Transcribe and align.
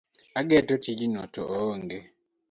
Ageto 0.39 0.75
tijno 0.85 1.23
to 1.33 1.41
oonge. 1.59 1.99